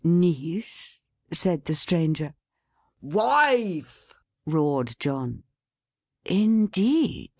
"Niece?" 0.03 0.99
said 1.31 1.65
the 1.65 1.75
Stranger. 1.75 2.33
"Wife," 3.03 4.15
roared 4.47 4.95
John. 4.97 5.43
"Indeed?" 6.25 7.29